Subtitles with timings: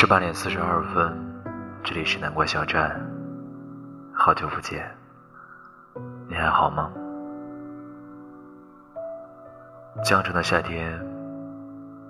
[0.00, 1.12] 十八点四十二分，
[1.82, 3.04] 这里是南瓜小站，
[4.14, 4.88] 好久不见，
[6.28, 6.92] 你还好吗？
[10.04, 11.04] 江城的夏天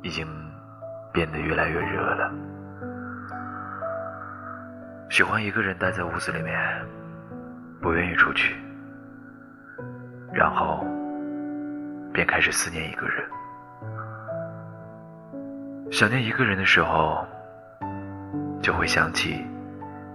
[0.00, 0.26] 已经
[1.12, 2.32] 变得越来越热了，
[5.10, 6.58] 喜欢一个人待在屋子里面，
[7.82, 8.56] 不愿意出去，
[10.32, 10.86] 然后
[12.14, 13.28] 便开始思念一个人，
[15.92, 17.26] 想念一个人的时候。
[18.62, 19.44] 就会想起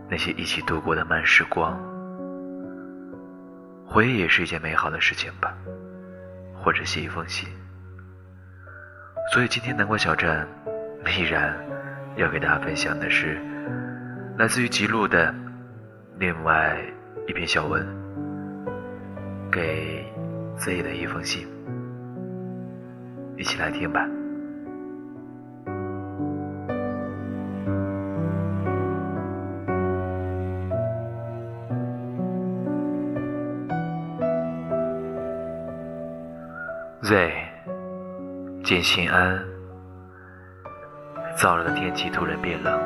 [0.09, 1.79] 那些一起度过的慢时光，
[3.85, 5.55] 回忆也是一件美好的事情吧，
[6.55, 7.47] 或者写一封信。
[9.31, 10.47] 所以今天南瓜小站
[11.05, 11.55] 依然
[12.15, 13.39] 要给大家分享的是
[14.35, 15.31] 来自于吉路的
[16.17, 16.75] 另外
[17.27, 17.87] 一篇小文，
[19.51, 20.11] 给
[20.57, 21.47] Z 的一封信，
[23.39, 24.05] 一起来听吧。
[37.01, 37.31] Z，
[38.61, 39.39] 见心安。
[41.37, 42.77] 燥热的天气突然变冷，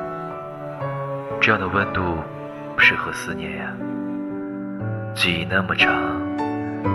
[1.42, 2.18] 这样的温度
[2.78, 3.76] 适合思念呀。
[5.16, 5.90] 记忆那么长，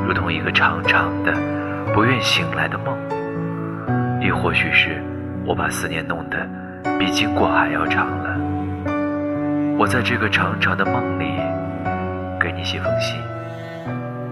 [0.06, 1.32] 如同一个长长的、
[1.92, 2.96] 不愿醒来的梦。
[4.20, 5.02] 亦或许是
[5.46, 6.48] 我把思念弄得
[6.98, 8.38] 比经过还要长了。
[9.78, 11.36] 我在这个长长的梦里
[12.40, 13.20] 给你写封信，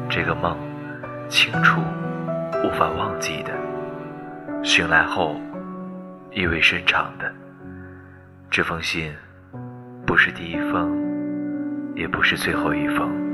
[0.08, 0.56] 这个梦
[1.28, 1.80] 清楚。
[2.64, 3.52] 无法忘记的，
[4.64, 5.36] 醒来后
[6.32, 7.32] 意味深长的。
[8.50, 9.12] 这封信
[10.04, 10.90] 不是第一封，
[11.94, 13.25] 也不是最后一封。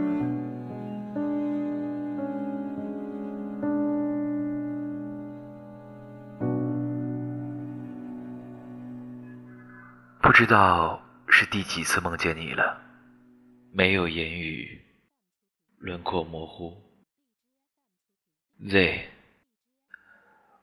[10.33, 12.81] 不知道是第几次梦见你了，
[13.71, 14.81] 没有言语，
[15.77, 16.75] 轮廓模糊。
[18.67, 19.11] Z。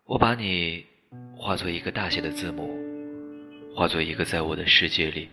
[0.05, 0.87] 我把你
[1.37, 2.75] 化作一个大写的字母，
[3.75, 5.29] 化作一个在我的世界里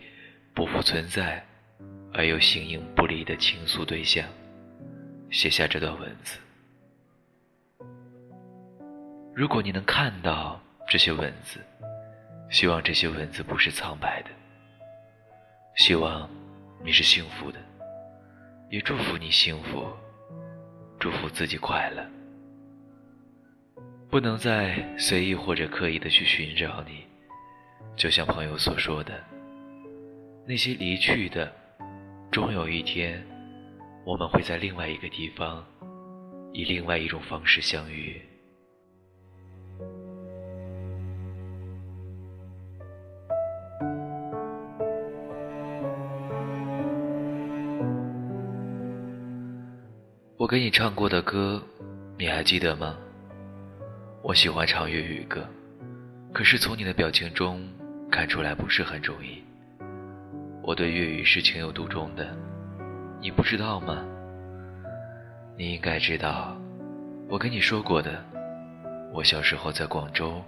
[0.53, 1.43] 不复存在
[2.13, 4.23] 而又形影不离的倾诉对象，
[5.31, 6.37] 写下这段文字。
[9.33, 11.59] 如果你能看到这些文字，
[12.49, 14.29] 希望这些文字不是苍白的。
[15.75, 16.29] 希望
[16.83, 17.59] 你是幸福的，
[18.69, 19.85] 也祝福你幸福，
[20.99, 22.03] 祝福自己快乐。
[24.09, 27.05] 不能再随意或者刻意的去寻找你，
[27.95, 29.21] 就像朋友所说的，
[30.47, 31.53] 那些离去的，
[32.31, 33.21] 终有一天，
[34.05, 35.63] 我们会在另外一个地方，
[36.53, 38.21] 以另外一种方式相遇。
[50.47, 51.61] 我给你唱过的歌，
[52.17, 52.97] 你还记得吗？
[54.21, 55.45] 我喜欢唱粤语歌，
[56.31, 57.67] 可是从你的表情中
[58.09, 59.43] 看出来不是很中意。
[60.63, 62.33] 我对粤语是情有独钟的，
[63.19, 64.05] 你不知道吗？
[65.57, 66.57] 你应该知道，
[67.27, 68.23] 我跟你说过的。
[69.11, 70.41] 我小时候在广州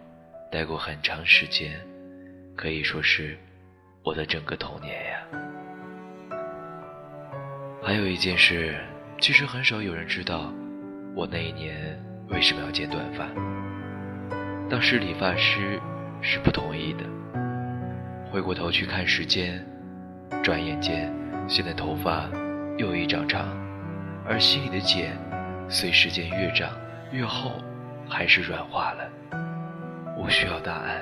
[0.49, 1.77] 待过很长时间，
[2.55, 3.37] 可以说是
[4.05, 5.19] 我的整个童年呀。
[7.83, 8.79] 还有一件事，
[9.19, 10.51] 其实很少有人知道，
[11.13, 13.27] 我那一年为什么要剪短发。
[14.69, 15.79] 当时理发师
[16.21, 17.03] 是不同意的。
[18.31, 19.65] 回过头去看时间，
[20.41, 21.13] 转眼间，
[21.49, 22.29] 现在头发
[22.77, 23.45] 又一长长，
[24.25, 25.17] 而心里的茧
[25.67, 26.69] 随时间越长
[27.11, 27.51] 越厚，
[28.07, 29.09] 还是软化了。
[30.17, 31.01] 我需要答案，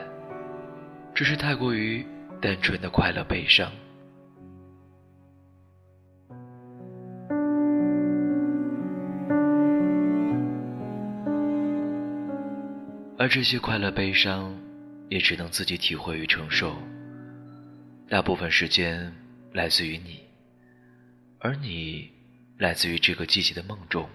[1.13, 2.03] 只是太过于
[2.41, 3.71] 单纯的快乐悲伤。
[13.19, 14.55] 而这些快乐、悲伤，
[15.09, 16.77] 也只能自己体会与承受。
[18.07, 19.11] 大部分时间
[19.51, 20.23] 来自于你，
[21.39, 22.13] 而你
[22.59, 24.07] 来自于这个季节的梦中。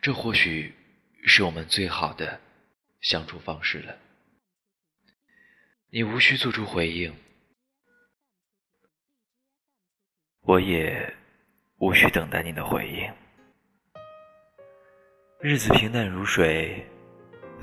[0.00, 0.74] 这或许
[1.24, 2.40] 是我们最好的
[3.00, 3.96] 相处方式了。
[5.90, 7.14] 你无需做出回应，
[10.40, 11.14] 我也
[11.76, 13.14] 无需等待你的回应。
[15.40, 16.84] 日子平淡如水。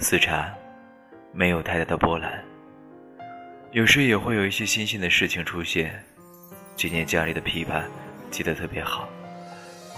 [0.01, 0.53] 似茶，
[1.33, 2.41] 没有太大的波澜。
[3.71, 6.01] 有时也会有一些新鲜的事情出现。
[6.75, 7.83] 今年家里的枇杷
[8.31, 9.09] 结得特别好，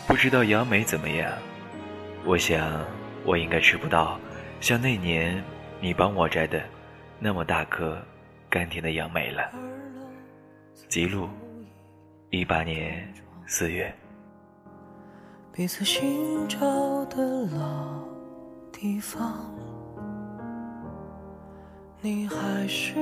[0.07, 1.31] 不知道杨梅怎么样？
[2.25, 2.83] 我想
[3.23, 4.19] 我应该吃不到
[4.59, 5.41] 像那年
[5.79, 6.63] 你帮我摘的
[7.19, 8.01] 那么大颗
[8.49, 9.51] 甘甜的杨梅了。
[10.89, 11.29] 记录：
[12.31, 13.07] 一八年
[13.45, 13.93] 四月。
[15.53, 16.59] 彼此寻找
[17.05, 17.23] 的
[17.55, 18.03] 老
[18.71, 19.53] 地方，
[22.03, 22.95] 你还是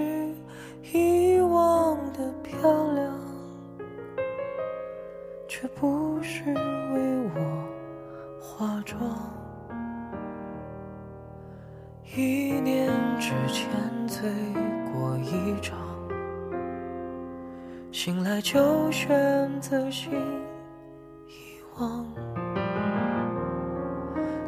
[0.92, 3.18] 遗忘的漂亮，
[5.48, 7.00] 却不是为
[7.34, 7.40] 我
[8.42, 9.02] 化妆。
[12.14, 13.70] 一年之前
[14.06, 14.30] 醉
[14.92, 15.78] 过一场，
[17.94, 20.12] 醒来就选择性
[21.26, 22.06] 遗忘。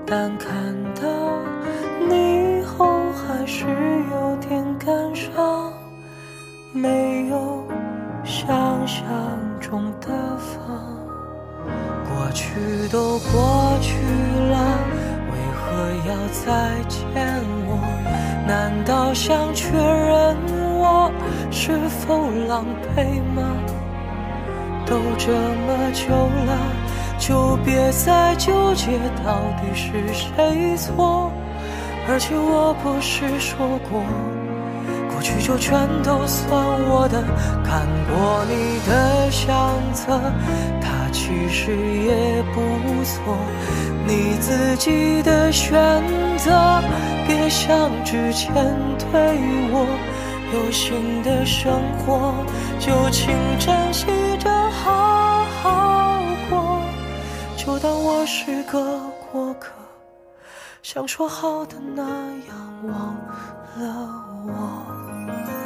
[0.06, 1.40] 但看到
[2.10, 2.51] 你
[21.52, 22.66] 是否狼
[22.96, 23.44] 狈吗？
[24.86, 26.58] 都这么久了。
[27.20, 31.32] 就别再纠结到底是谁错，
[32.10, 34.02] 而且我不是说过，
[35.14, 36.52] 过去就全都算
[36.90, 37.22] 我的。
[37.64, 40.20] 看过你的相册，
[40.82, 42.60] 它其实也不
[43.04, 43.38] 错。
[44.08, 45.80] 你自己的选
[46.38, 46.82] 择，
[47.28, 48.52] 别像之前
[48.98, 49.38] 对
[49.72, 49.86] 我。
[50.54, 52.34] 有新的生活，
[52.80, 54.06] 就请珍惜
[54.38, 56.82] 着好好过。
[57.56, 59.00] 就当我是个
[59.32, 59.72] 过客，
[60.84, 63.16] 像说好的那样忘
[63.78, 65.61] 了我。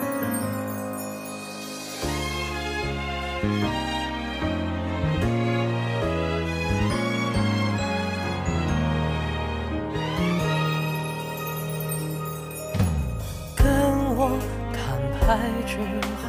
[15.25, 15.77] 开之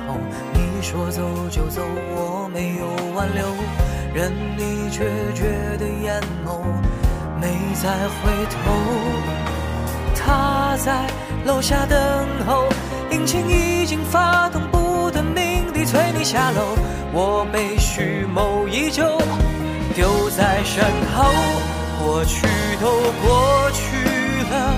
[0.08, 0.16] 后，
[0.54, 1.20] 你说走
[1.50, 3.44] 就走，我没有挽留。
[4.14, 5.04] 任你决
[5.34, 5.44] 绝
[5.76, 6.64] 的眼眸，
[7.38, 8.56] 没再回头。
[10.14, 11.06] 他在
[11.44, 11.98] 楼下等
[12.46, 12.64] 候，
[13.10, 16.62] 引擎已经发动，不等命地催你下楼。
[17.12, 19.18] 我被蓄谋已久，
[19.94, 20.82] 丢在身
[21.14, 21.30] 后。
[22.02, 22.46] 过去
[22.80, 22.86] 都
[23.22, 23.96] 过去
[24.50, 24.74] 了，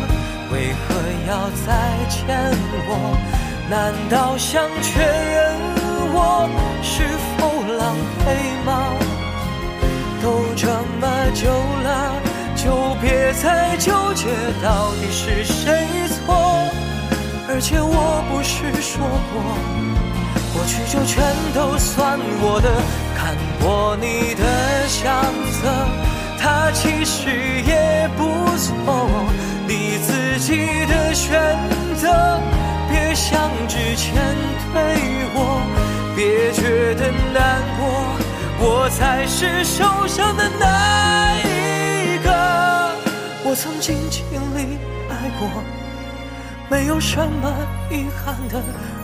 [0.51, 0.95] 为何
[1.29, 1.69] 要再
[2.09, 2.27] 见
[2.89, 3.17] 我？
[3.71, 5.53] 难道想确认
[6.11, 6.49] 我
[6.83, 7.03] 是
[7.37, 7.95] 否狼
[8.25, 8.27] 狈
[8.65, 8.71] 吗？
[10.23, 10.67] 都这
[10.99, 11.51] 么久
[11.85, 11.87] 了，
[12.57, 14.25] 就别再纠结
[14.63, 16.35] 到底是谁错。
[17.51, 19.43] 而且我不是说过，
[20.55, 21.23] 过去就全
[21.55, 22.69] 都算我的。
[23.17, 25.13] 看过你的相
[25.53, 25.69] 册，
[26.41, 27.29] 它其实
[27.67, 28.25] 也不
[28.57, 28.73] 错。
[29.67, 31.39] 你自己的选
[31.97, 32.41] 择，
[33.29, 34.15] 别像之前
[34.73, 34.97] 对
[35.35, 35.61] 我，
[36.17, 37.85] 别觉得难过。
[38.59, 42.31] 我才是受伤的那一个。
[43.45, 44.25] 我曾经尽
[44.57, 44.79] 力
[45.11, 45.47] 爱过，
[46.71, 47.55] 没有什么
[47.91, 48.63] 遗憾的。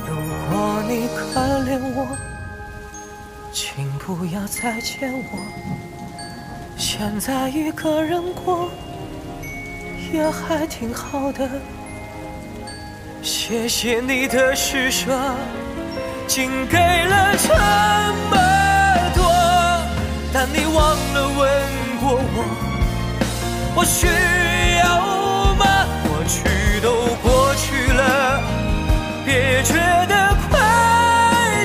[0.08, 0.16] 如
[0.48, 1.38] 果你可
[1.68, 2.16] 怜我，
[3.52, 5.38] 请不要再见我。
[6.78, 8.70] 现在一个人过，
[10.10, 11.46] 也还挺好的。
[13.24, 15.18] 谢谢你的施舍，
[16.26, 17.54] 竟给了这
[18.28, 18.36] 么
[19.14, 19.24] 多。
[20.30, 21.38] 但你忘了问
[22.02, 22.44] 过我，
[23.76, 24.06] 我需
[24.76, 25.64] 要吗？
[26.06, 26.44] 过去
[26.82, 28.42] 都过去了，
[29.24, 30.60] 别觉得亏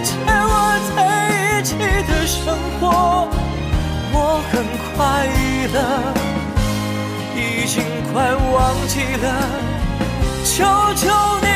[0.02, 1.76] 欠我在一起
[2.08, 3.28] 的生活。
[4.14, 4.64] 我很
[4.96, 5.28] 快
[5.74, 5.78] 乐，
[7.36, 9.28] 已经快忘记了，
[10.46, 10.64] 求
[10.96, 11.06] 求
[11.42, 11.49] 你。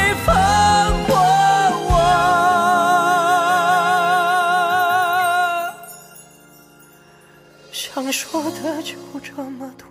[7.72, 9.88] 想说的就这么多，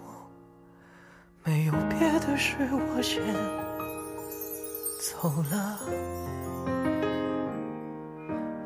[1.45, 3.23] 没有别的事，我先
[5.01, 5.79] 走了。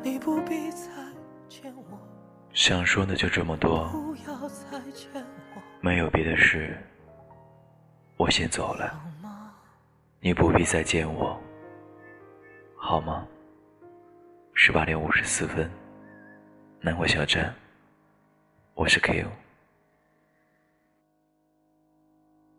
[0.03, 0.87] 你不必再
[1.47, 1.97] 见我。
[2.53, 3.89] 想说的就这么多，
[5.81, 6.77] 没有别的事，
[8.17, 8.99] 我先走了。
[10.19, 11.39] 你不必再见我，
[12.89, 13.27] 好吗？
[14.53, 15.69] 十八点五十四分，
[16.79, 17.53] 南国小站。
[18.75, 19.27] 我是 K.O。